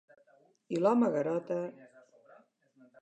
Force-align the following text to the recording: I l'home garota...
I 0.77 0.79
l'home 0.83 1.11
garota... 1.17 1.59